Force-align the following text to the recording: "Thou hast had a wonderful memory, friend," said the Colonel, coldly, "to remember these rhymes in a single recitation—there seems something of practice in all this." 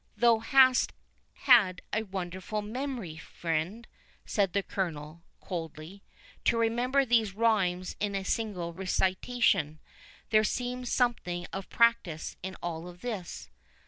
"Thou 0.17 0.39
hast 0.39 0.93
had 1.33 1.83
a 1.93 2.01
wonderful 2.01 2.63
memory, 2.63 3.17
friend," 3.17 3.85
said 4.25 4.53
the 4.53 4.63
Colonel, 4.63 5.21
coldly, 5.39 6.01
"to 6.43 6.57
remember 6.57 7.05
these 7.05 7.35
rhymes 7.35 7.95
in 7.99 8.15
a 8.15 8.25
single 8.25 8.73
recitation—there 8.73 10.43
seems 10.43 10.91
something 10.91 11.45
of 11.53 11.69
practice 11.69 12.35
in 12.41 12.55
all 12.63 12.91
this." 12.93 13.51